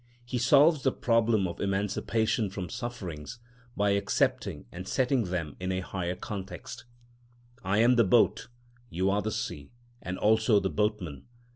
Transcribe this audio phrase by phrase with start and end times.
[0.25, 3.37] He solves the problem of emancipation from sufferings
[3.77, 6.85] by accepting and setting them in a higher context:
[7.63, 8.47] I am the boat,
[8.89, 9.69] you are the sea,
[10.01, 11.27] and also the boatman.